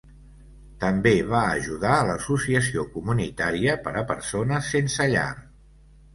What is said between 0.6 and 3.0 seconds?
També va ajudar l'Associació